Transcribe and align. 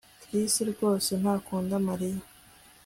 Chris 0.21 0.53
rwose 0.71 1.11
ntakunda 1.21 1.75
Mariya 1.87 2.21